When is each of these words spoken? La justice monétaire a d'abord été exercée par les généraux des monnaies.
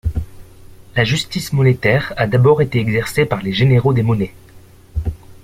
La 0.95 1.03
justice 1.03 1.53
monétaire 1.53 2.11
a 2.17 2.25
d'abord 2.25 2.63
été 2.63 2.79
exercée 2.79 3.27
par 3.27 3.43
les 3.43 3.53
généraux 3.53 3.93
des 3.93 4.01
monnaies. 4.01 4.33